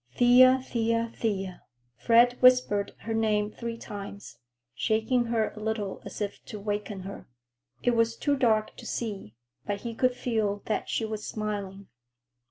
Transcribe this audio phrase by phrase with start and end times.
[0.15, 1.61] "Thea, Thea, Thea!"
[1.95, 4.39] Fred whispered her name three times,
[4.73, 7.27] shaking her a little as if to waken her.
[7.83, 9.35] It was too dark to see,
[9.67, 11.85] but he could feel that she was smiling.